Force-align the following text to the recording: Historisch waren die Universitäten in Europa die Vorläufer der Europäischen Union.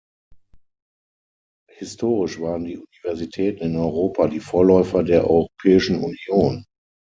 Historisch 1.71 2.39
waren 2.41 2.65
die 2.65 2.77
Universitäten 2.79 3.61
in 3.65 3.75
Europa 3.75 4.27
die 4.27 4.39
Vorläufer 4.39 5.03
der 5.03 5.29
Europäischen 5.29 5.97
Union. 6.03 6.65